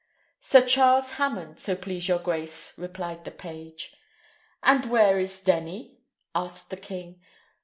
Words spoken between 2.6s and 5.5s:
replied the page. "And where is